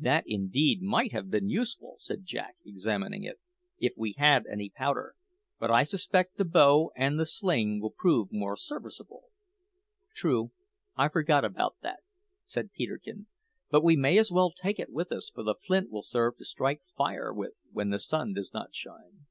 "That, 0.00 0.24
indeed, 0.26 0.82
might 0.82 1.12
have 1.12 1.30
been 1.30 1.48
useful," 1.48 1.94
said 2.00 2.24
Jack, 2.24 2.56
examining 2.64 3.22
it, 3.22 3.38
"if 3.78 3.92
we 3.96 4.16
had 4.18 4.44
any 4.46 4.68
powder; 4.68 5.14
but 5.60 5.70
I 5.70 5.84
suspect 5.84 6.36
the 6.38 6.44
bow 6.44 6.90
and 6.96 7.20
the 7.20 7.24
sling 7.24 7.80
will 7.80 7.94
prove 7.96 8.32
more 8.32 8.56
serviceable." 8.56 9.26
"True, 10.12 10.50
I 10.96 11.08
forgot 11.08 11.44
that," 11.82 12.00
said 12.44 12.72
Peterkin; 12.72 13.28
"but 13.70 13.84
we 13.84 13.94
may 13.94 14.18
as 14.18 14.32
well 14.32 14.50
take 14.50 14.80
it 14.80 14.90
with 14.90 15.12
us, 15.12 15.30
for 15.32 15.44
the 15.44 15.54
flint 15.54 15.88
will 15.92 16.02
serve 16.02 16.36
to 16.38 16.44
strike 16.44 16.82
fire 16.96 17.32
with 17.32 17.52
when 17.70 17.90
the 17.90 18.00
sun 18.00 18.32
does 18.32 18.52
not 18.52 18.74
shine." 18.74 19.26